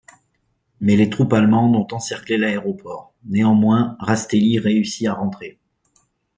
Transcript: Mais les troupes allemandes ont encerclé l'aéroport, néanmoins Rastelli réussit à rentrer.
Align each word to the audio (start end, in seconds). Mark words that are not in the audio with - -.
Mais 0.79 0.95
les 0.95 1.11
troupes 1.11 1.31
allemandes 1.33 1.75
ont 1.75 1.95
encerclé 1.95 2.35
l'aéroport, 2.39 3.13
néanmoins 3.23 3.97
Rastelli 3.99 4.57
réussit 4.57 5.05
à 5.05 5.13
rentrer. 5.13 5.59